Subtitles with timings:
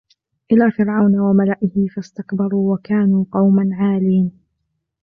[0.51, 4.31] إلى فرعون وملئه فاستكبروا وكانوا قوما عالين